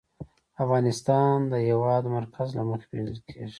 افغانستان 0.63 1.35
د 1.47 1.49
د 1.51 1.53
هېواد 1.67 2.03
مرکز 2.15 2.47
له 2.57 2.63
مخې 2.69 2.85
پېژندل 2.91 3.19
کېږي. 3.27 3.49